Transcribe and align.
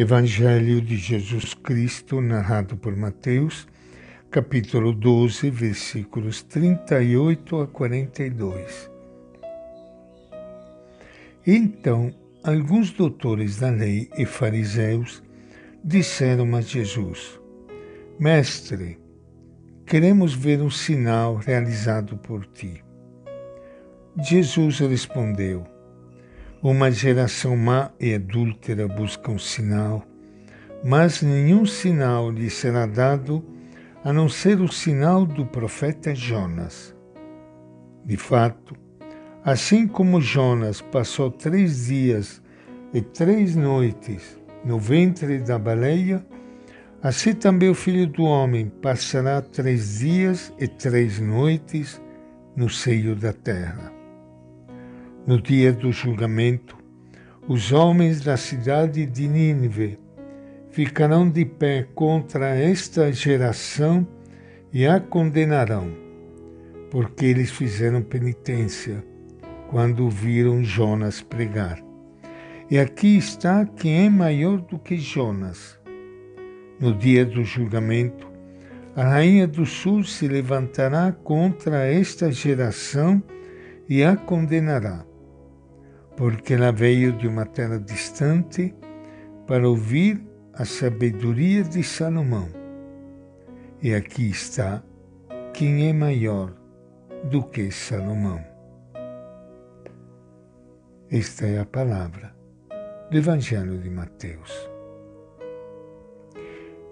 Evangelho 0.00 0.80
de 0.80 0.96
Jesus 0.96 1.54
Cristo, 1.54 2.20
narrado 2.20 2.76
por 2.76 2.94
Mateus, 2.94 3.66
capítulo 4.30 4.92
12, 4.92 5.50
versículos 5.50 6.40
38 6.40 7.62
a 7.62 7.66
42. 7.66 8.88
Então, 11.44 12.14
alguns 12.44 12.92
doutores 12.92 13.56
da 13.56 13.70
lei 13.70 14.08
e 14.16 14.24
fariseus 14.24 15.20
disseram 15.82 16.54
a 16.54 16.60
Jesus: 16.60 17.40
Mestre, 18.20 19.00
queremos 19.84 20.32
ver 20.32 20.62
um 20.62 20.70
sinal 20.70 21.34
realizado 21.34 22.16
por 22.16 22.46
ti. 22.46 22.84
Jesus 24.16 24.78
respondeu: 24.78 25.66
uma 26.62 26.90
geração 26.90 27.56
má 27.56 27.92
e 28.00 28.14
adúltera 28.14 28.88
busca 28.88 29.30
um 29.30 29.38
sinal, 29.38 30.04
mas 30.84 31.22
nenhum 31.22 31.64
sinal 31.64 32.30
lhe 32.30 32.50
será 32.50 32.84
dado 32.84 33.44
a 34.02 34.12
não 34.12 34.28
ser 34.28 34.60
o 34.60 34.66
sinal 34.66 35.24
do 35.24 35.46
profeta 35.46 36.14
Jonas. 36.14 36.94
De 38.04 38.16
fato, 38.16 38.74
assim 39.44 39.86
como 39.86 40.20
Jonas 40.20 40.80
passou 40.80 41.30
três 41.30 41.86
dias 41.86 42.42
e 42.92 43.00
três 43.00 43.54
noites 43.54 44.36
no 44.64 44.80
ventre 44.80 45.38
da 45.38 45.58
baleia, 45.58 46.26
assim 47.00 47.34
também 47.34 47.68
o 47.68 47.74
Filho 47.74 48.06
do 48.08 48.24
Homem 48.24 48.68
passará 48.82 49.40
três 49.40 50.00
dias 50.00 50.52
e 50.58 50.66
três 50.66 51.20
noites 51.20 52.02
no 52.56 52.68
seio 52.68 53.14
da 53.14 53.32
terra. 53.32 53.97
No 55.28 55.38
dia 55.38 55.74
do 55.74 55.92
julgamento, 55.92 56.74
os 57.46 57.70
homens 57.70 58.22
da 58.22 58.38
cidade 58.38 59.04
de 59.04 59.28
Nínive 59.28 59.98
ficarão 60.70 61.28
de 61.28 61.44
pé 61.44 61.86
contra 61.94 62.56
esta 62.56 63.12
geração 63.12 64.08
e 64.72 64.86
a 64.86 64.98
condenarão, 64.98 65.92
porque 66.90 67.26
eles 67.26 67.50
fizeram 67.50 68.00
penitência 68.00 69.04
quando 69.68 70.08
viram 70.08 70.64
Jonas 70.64 71.20
pregar. 71.20 71.78
E 72.70 72.78
aqui 72.78 73.18
está 73.18 73.66
quem 73.66 74.06
é 74.06 74.08
maior 74.08 74.62
do 74.62 74.78
que 74.78 74.96
Jonas. 74.96 75.78
No 76.80 76.94
dia 76.94 77.26
do 77.26 77.44
julgamento, 77.44 78.26
a 78.96 79.04
rainha 79.04 79.46
do 79.46 79.66
sul 79.66 80.04
se 80.04 80.26
levantará 80.26 81.12
contra 81.12 81.84
esta 81.84 82.32
geração 82.32 83.22
e 83.86 84.02
a 84.02 84.16
condenará 84.16 85.06
porque 86.18 86.54
ela 86.54 86.72
veio 86.72 87.12
de 87.12 87.28
uma 87.28 87.46
terra 87.46 87.78
distante 87.78 88.74
para 89.46 89.68
ouvir 89.68 90.20
a 90.52 90.64
sabedoria 90.64 91.62
de 91.62 91.84
Salomão. 91.84 92.48
E 93.80 93.94
aqui 93.94 94.28
está 94.28 94.82
quem 95.54 95.88
é 95.88 95.92
maior 95.92 96.52
do 97.30 97.40
que 97.44 97.70
Salomão. 97.70 98.44
Esta 101.08 101.46
é 101.46 101.60
a 101.60 101.64
palavra 101.64 102.34
do 103.12 103.16
Evangelho 103.16 103.78
de 103.78 103.88
Mateus. 103.88 104.68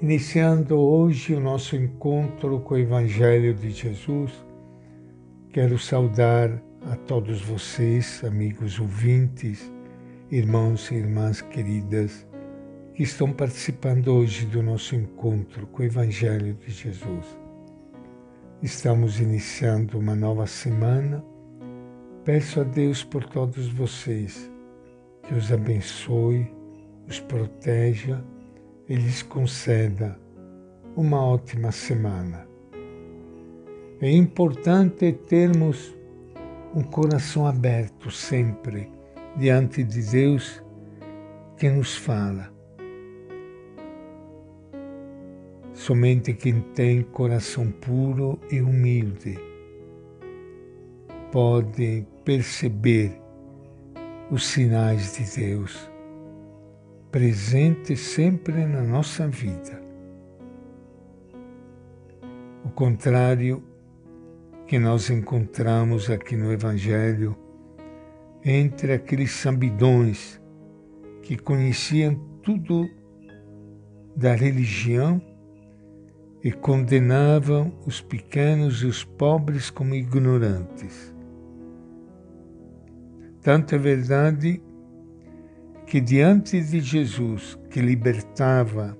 Iniciando 0.00 0.78
hoje 0.78 1.34
o 1.34 1.40
nosso 1.40 1.74
encontro 1.74 2.60
com 2.60 2.76
o 2.76 2.78
Evangelho 2.78 3.52
de 3.54 3.72
Jesus, 3.72 4.32
quero 5.50 5.76
saudar 5.80 6.62
a 6.90 6.94
todos 6.94 7.42
vocês, 7.42 8.22
amigos 8.22 8.78
ouvintes, 8.78 9.72
irmãos 10.30 10.88
e 10.92 10.94
irmãs 10.94 11.40
queridas, 11.40 12.24
que 12.94 13.02
estão 13.02 13.32
participando 13.32 14.06
hoje 14.08 14.46
do 14.46 14.62
nosso 14.62 14.94
encontro 14.94 15.66
com 15.66 15.82
o 15.82 15.84
Evangelho 15.84 16.54
de 16.54 16.70
Jesus. 16.70 17.26
Estamos 18.62 19.18
iniciando 19.18 19.98
uma 19.98 20.14
nova 20.14 20.46
semana. 20.46 21.24
Peço 22.24 22.60
a 22.60 22.62
Deus 22.62 23.02
por 23.02 23.24
todos 23.24 23.66
vocês 23.66 24.48
que 25.24 25.34
os 25.34 25.52
abençoe, 25.52 26.48
os 27.08 27.18
proteja 27.18 28.24
e 28.88 28.94
lhes 28.94 29.24
conceda 29.24 30.16
uma 30.94 31.20
ótima 31.20 31.72
semana. 31.72 32.46
É 34.00 34.08
importante 34.08 35.12
termos 35.12 35.95
um 36.76 36.82
coração 36.82 37.46
aberto 37.46 38.10
sempre 38.10 38.92
diante 39.34 39.82
de 39.82 40.02
Deus 40.02 40.62
que 41.56 41.70
nos 41.70 41.96
fala. 41.96 42.52
Somente 45.72 46.34
quem 46.34 46.60
tem 46.74 47.02
coração 47.02 47.70
puro 47.70 48.38
e 48.52 48.60
humilde 48.60 49.38
pode 51.32 52.06
perceber 52.22 53.18
os 54.30 54.44
sinais 54.44 55.16
de 55.16 55.34
Deus 55.34 55.90
presentes 57.10 58.00
sempre 58.00 58.66
na 58.66 58.82
nossa 58.82 59.26
vida. 59.26 59.80
O 62.62 62.68
contrário 62.68 63.64
que 64.66 64.78
nós 64.78 65.10
encontramos 65.10 66.10
aqui 66.10 66.36
no 66.36 66.52
Evangelho 66.52 67.36
entre 68.44 68.92
aqueles 68.92 69.30
sambidões 69.30 70.40
que 71.22 71.36
conheciam 71.36 72.14
tudo 72.42 72.88
da 74.16 74.34
religião 74.34 75.20
e 76.42 76.50
condenavam 76.50 77.76
os 77.86 78.00
pequenos 78.00 78.82
e 78.82 78.86
os 78.86 79.04
pobres 79.04 79.70
como 79.70 79.94
ignorantes. 79.94 81.14
Tanto 83.42 83.74
é 83.74 83.78
verdade 83.78 84.62
que 85.86 86.00
diante 86.00 86.60
de 86.60 86.80
Jesus, 86.80 87.56
que 87.70 87.80
libertava 87.80 88.96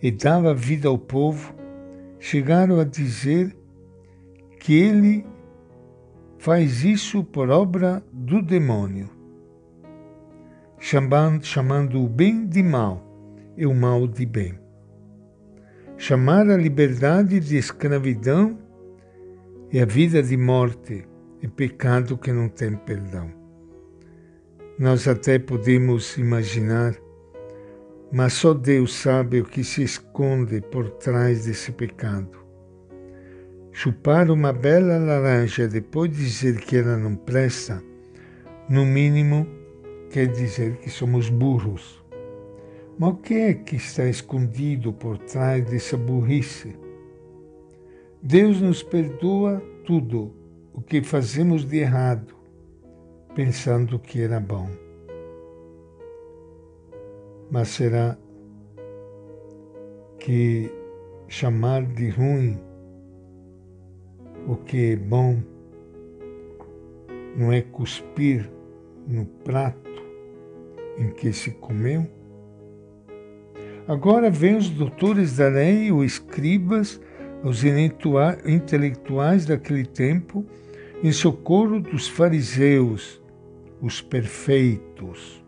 e 0.00 0.10
dava 0.10 0.54
vida 0.54 0.88
ao 0.88 0.98
povo, 0.98 1.54
chegaram 2.18 2.78
a 2.78 2.84
dizer 2.84 3.55
que 4.58 4.74
ele 4.74 5.26
faz 6.38 6.84
isso 6.84 7.24
por 7.24 7.50
obra 7.50 8.02
do 8.12 8.40
demônio, 8.42 9.08
chamando, 10.78 11.44
chamando 11.44 12.02
o 12.02 12.08
bem 12.08 12.46
de 12.46 12.62
mal 12.62 13.02
e 13.56 13.66
o 13.66 13.74
mal 13.74 14.06
de 14.06 14.24
bem. 14.26 14.58
Chamar 15.96 16.48
a 16.50 16.56
liberdade 16.56 17.40
de 17.40 17.56
escravidão 17.56 18.58
e 19.72 19.80
a 19.80 19.86
vida 19.86 20.22
de 20.22 20.36
morte 20.36 21.06
e 21.42 21.48
pecado 21.48 22.18
que 22.18 22.32
não 22.32 22.48
tem 22.48 22.76
perdão. 22.76 23.32
Nós 24.78 25.08
até 25.08 25.38
podemos 25.38 26.18
imaginar, 26.18 26.94
mas 28.12 28.34
só 28.34 28.52
Deus 28.52 28.94
sabe 28.94 29.40
o 29.40 29.44
que 29.44 29.64
se 29.64 29.82
esconde 29.82 30.60
por 30.60 30.90
trás 30.90 31.46
desse 31.46 31.72
pecado. 31.72 32.45
Chupar 33.78 34.30
uma 34.30 34.54
bela 34.54 34.96
laranja 34.96 35.68
depois 35.68 36.10
de 36.10 36.16
dizer 36.16 36.60
que 36.62 36.78
ela 36.78 36.96
não 36.96 37.14
presta, 37.14 37.82
no 38.70 38.86
mínimo, 38.86 39.46
quer 40.10 40.28
dizer 40.28 40.76
que 40.78 40.88
somos 40.88 41.28
burros. 41.28 42.02
Mas 42.98 43.10
o 43.10 43.16
que 43.16 43.34
é 43.34 43.52
que 43.52 43.76
está 43.76 44.06
escondido 44.06 44.94
por 44.94 45.18
trás 45.18 45.62
dessa 45.66 45.94
burrice? 45.94 46.74
Deus 48.22 48.62
nos 48.62 48.82
perdoa 48.82 49.62
tudo 49.84 50.34
o 50.72 50.80
que 50.80 51.02
fazemos 51.02 51.62
de 51.62 51.76
errado, 51.76 52.34
pensando 53.34 53.98
que 53.98 54.22
era 54.22 54.40
bom. 54.40 54.70
Mas 57.50 57.68
será 57.68 58.16
que 60.18 60.72
chamar 61.28 61.84
de 61.84 62.08
ruim 62.08 62.58
o 64.46 64.56
que 64.56 64.92
é 64.92 64.96
bom 64.96 65.42
não 67.36 67.52
é 67.52 67.60
cuspir 67.60 68.48
no 69.06 69.26
prato 69.26 70.02
em 70.96 71.10
que 71.10 71.32
se 71.32 71.50
comeu? 71.50 72.06
Agora 73.88 74.30
vêm 74.30 74.56
os 74.56 74.70
doutores 74.70 75.36
da 75.36 75.48
lei, 75.48 75.92
os 75.92 76.12
escribas, 76.12 77.00
os 77.42 77.62
intelectuais 77.64 79.46
daquele 79.46 79.84
tempo, 79.84 80.44
em 81.02 81.12
socorro 81.12 81.80
dos 81.80 82.08
fariseus, 82.08 83.20
os 83.80 84.00
perfeitos. 84.00 85.44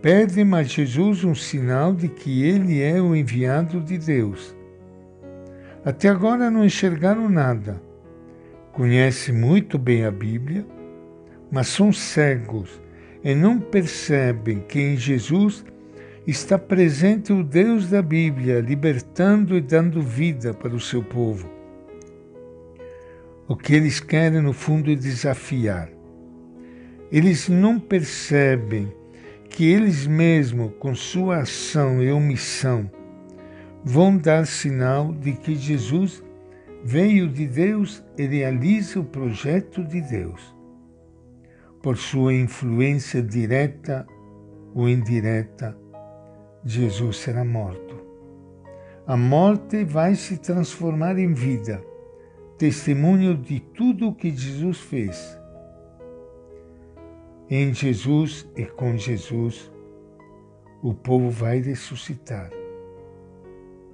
Pedem 0.00 0.52
a 0.54 0.62
Jesus 0.62 1.24
um 1.24 1.34
sinal 1.34 1.94
de 1.94 2.08
que 2.08 2.42
ele 2.42 2.80
é 2.80 3.00
o 3.00 3.14
enviado 3.14 3.80
de 3.80 3.98
Deus. 3.98 4.56
Até 5.84 6.08
agora 6.08 6.50
não 6.50 6.64
enxergaram 6.64 7.28
nada. 7.28 7.82
Conhecem 8.72 9.34
muito 9.34 9.78
bem 9.78 10.04
a 10.04 10.10
Bíblia, 10.10 10.64
mas 11.50 11.66
são 11.68 11.92
cegos 11.92 12.80
e 13.24 13.34
não 13.34 13.58
percebem 13.58 14.60
que 14.60 14.80
em 14.80 14.96
Jesus 14.96 15.64
está 16.26 16.56
presente 16.56 17.32
o 17.32 17.42
Deus 17.42 17.90
da 17.90 18.00
Bíblia, 18.00 18.60
libertando 18.60 19.56
e 19.56 19.60
dando 19.60 20.00
vida 20.00 20.54
para 20.54 20.74
o 20.74 20.80
seu 20.80 21.02
povo. 21.02 21.50
O 23.48 23.56
que 23.56 23.74
eles 23.74 23.98
querem, 23.98 24.40
no 24.40 24.52
fundo, 24.52 24.90
é 24.90 24.94
desafiar. 24.94 25.90
Eles 27.10 27.48
não 27.48 27.78
percebem 27.78 28.92
que 29.50 29.70
eles 29.70 30.06
mesmos, 30.06 30.72
com 30.78 30.94
sua 30.94 31.38
ação 31.38 32.02
e 32.02 32.10
omissão, 32.10 32.90
vão 33.84 34.16
dar 34.16 34.46
sinal 34.46 35.12
de 35.12 35.32
que 35.32 35.54
Jesus 35.56 36.22
veio 36.84 37.28
de 37.28 37.46
Deus 37.46 38.02
e 38.16 38.26
realiza 38.26 39.00
o 39.00 39.04
projeto 39.04 39.82
de 39.84 40.00
Deus. 40.00 40.54
Por 41.82 41.96
sua 41.96 42.32
influência 42.32 43.20
direta 43.20 44.06
ou 44.74 44.88
indireta, 44.88 45.76
Jesus 46.64 47.16
será 47.16 47.44
morto. 47.44 48.00
A 49.04 49.16
morte 49.16 49.84
vai 49.84 50.14
se 50.14 50.36
transformar 50.36 51.18
em 51.18 51.34
vida, 51.34 51.84
testemunho 52.56 53.36
de 53.36 53.58
tudo 53.58 54.08
o 54.08 54.14
que 54.14 54.30
Jesus 54.30 54.78
fez. 54.78 55.38
Em 57.50 57.74
Jesus 57.74 58.48
e 58.56 58.64
com 58.64 58.96
Jesus, 58.96 59.70
o 60.80 60.94
povo 60.94 61.30
vai 61.30 61.60
ressuscitar 61.60 62.61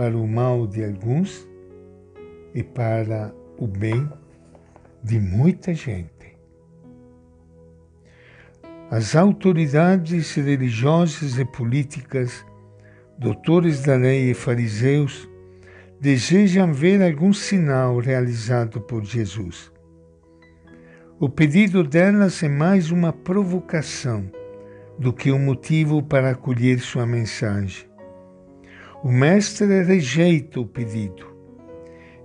para 0.00 0.16
o 0.16 0.26
mal 0.26 0.66
de 0.66 0.82
alguns 0.82 1.46
e 2.54 2.62
para 2.62 3.34
o 3.58 3.66
bem 3.66 4.10
de 5.04 5.20
muita 5.20 5.74
gente. 5.74 6.38
As 8.90 9.14
autoridades 9.14 10.32
religiosas 10.36 11.38
e 11.38 11.44
políticas, 11.44 12.46
doutores 13.18 13.82
da 13.82 13.94
lei 13.94 14.30
e 14.30 14.34
fariseus, 14.34 15.28
desejam 16.00 16.72
ver 16.72 17.02
algum 17.02 17.34
sinal 17.34 17.98
realizado 17.98 18.80
por 18.80 19.04
Jesus. 19.04 19.70
O 21.18 21.28
pedido 21.28 21.84
delas 21.84 22.42
é 22.42 22.48
mais 22.48 22.90
uma 22.90 23.12
provocação 23.12 24.30
do 24.98 25.12
que 25.12 25.30
um 25.30 25.38
motivo 25.38 26.02
para 26.02 26.30
acolher 26.30 26.78
sua 26.80 27.04
mensagem. 27.04 27.89
O 29.02 29.10
Mestre 29.10 29.82
rejeita 29.82 30.60
o 30.60 30.66
pedido 30.66 31.30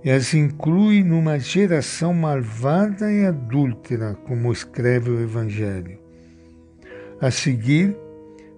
e 0.04 0.10
as 0.10 0.34
inclui 0.34 1.02
numa 1.02 1.36
geração 1.36 2.14
malvada 2.14 3.10
e 3.10 3.24
adúltera, 3.26 4.14
como 4.26 4.52
escreve 4.52 5.10
o 5.10 5.20
Evangelho. 5.20 5.98
A 7.20 7.30
seguir, 7.30 7.96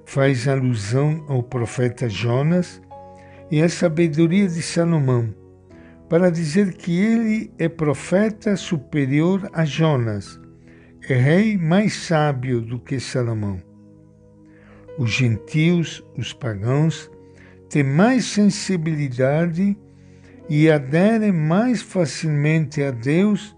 faz 0.04 0.46
alusão 0.46 1.24
ao 1.28 1.42
profeta 1.42 2.06
Jonas 2.06 2.82
e 3.50 3.62
à 3.62 3.68
sabedoria 3.68 4.46
de 4.46 4.60
Salomão, 4.60 5.34
para 6.08 6.30
dizer 6.30 6.74
que 6.74 7.00
ele 7.00 7.50
é 7.58 7.66
profeta 7.66 8.54
superior 8.56 9.48
a 9.52 9.64
Jonas, 9.64 10.38
é 11.08 11.14
rei 11.14 11.56
mais 11.56 11.94
sábio 11.94 12.60
do 12.60 12.78
que 12.78 13.00
Salomão. 13.00 13.62
Os 14.98 15.10
gentios, 15.10 16.04
os 16.14 16.34
pagãos, 16.34 17.10
têm 17.68 17.82
mais 17.82 18.24
sensibilidade 18.24 19.76
e 20.48 20.70
aderem 20.70 21.32
mais 21.32 21.82
facilmente 21.82 22.82
a 22.82 22.90
Deus 22.90 23.54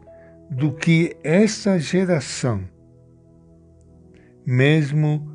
do 0.51 0.73
que 0.73 1.17
esta 1.23 1.79
geração. 1.79 2.65
Mesmo 4.45 5.31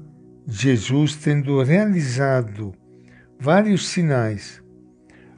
Jesus 0.45 1.15
tendo 1.15 1.61
realizado 1.63 2.73
vários 3.39 3.87
sinais, 3.87 4.61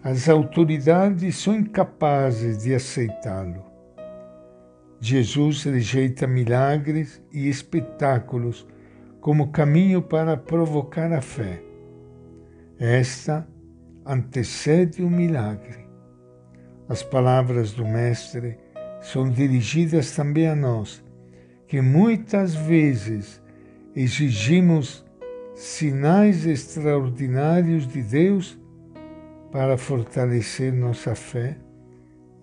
as 0.03 0.27
autoridades 0.27 1.37
são 1.37 1.55
incapazes 1.55 2.63
de 2.63 2.73
aceitá-lo. 2.73 3.65
Jesus 4.99 5.63
rejeita 5.63 6.25
milagres 6.25 7.21
e 7.31 7.47
espetáculos 7.47 8.65
como 9.21 9.51
caminho 9.51 10.01
para 10.01 10.35
provocar 10.35 11.11
a 11.11 11.21
fé. 11.21 11.66
Esta 12.79 13.47
antecede 14.05 15.03
o 15.03 15.09
milagre. 15.09 15.87
As 16.87 17.01
palavras 17.01 17.73
do 17.73 17.83
Mestre 17.83 18.57
são 19.01 19.29
dirigidas 19.29 20.15
também 20.15 20.47
a 20.47 20.55
nós, 20.55 21.03
que 21.67 21.81
muitas 21.81 22.53
vezes 22.53 23.41
exigimos 23.95 25.03
sinais 25.55 26.45
extraordinários 26.45 27.87
de 27.87 28.03
Deus 28.03 28.59
para 29.51 29.75
fortalecer 29.75 30.71
nossa 30.71 31.15
fé 31.15 31.57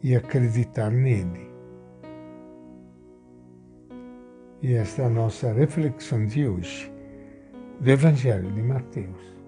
e 0.03 0.17
acreditar 0.17 0.91
nele. 0.91 1.49
E 4.61 4.75
esta 4.75 5.03
é 5.03 5.05
a 5.07 5.11
nossa 5.11 5.53
reflexão 5.53 6.27
de 6.27 6.49
hoje 6.49 6.93
do 7.81 7.89
Evangelho 7.89 8.51
de 8.51 8.63
Mateus. 8.63 9.44